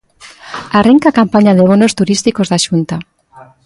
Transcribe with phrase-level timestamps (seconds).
[0.79, 2.95] Arrinca a campaña da bonos turísticos da Xunta.